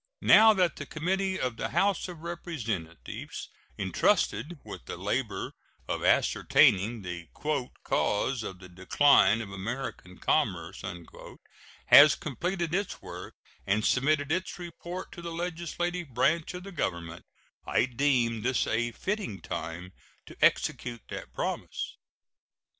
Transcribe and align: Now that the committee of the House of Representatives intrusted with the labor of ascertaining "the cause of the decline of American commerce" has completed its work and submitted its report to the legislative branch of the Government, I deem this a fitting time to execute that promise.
Now 0.23 0.51
that 0.55 0.77
the 0.77 0.87
committee 0.87 1.39
of 1.39 1.57
the 1.57 1.69
House 1.69 2.07
of 2.07 2.21
Representatives 2.21 3.49
intrusted 3.77 4.57
with 4.63 4.85
the 4.85 4.97
labor 4.97 5.53
of 5.87 6.03
ascertaining 6.03 7.03
"the 7.03 7.27
cause 7.35 8.41
of 8.41 8.57
the 8.57 8.67
decline 8.67 9.41
of 9.41 9.51
American 9.51 10.17
commerce" 10.17 10.81
has 11.85 12.15
completed 12.15 12.73
its 12.73 13.03
work 13.03 13.35
and 13.67 13.85
submitted 13.85 14.31
its 14.31 14.57
report 14.57 15.11
to 15.11 15.21
the 15.21 15.31
legislative 15.31 16.15
branch 16.15 16.55
of 16.55 16.63
the 16.63 16.71
Government, 16.71 17.23
I 17.67 17.85
deem 17.85 18.41
this 18.41 18.65
a 18.65 18.93
fitting 18.93 19.39
time 19.39 19.93
to 20.25 20.35
execute 20.41 21.03
that 21.09 21.31
promise. 21.31 21.95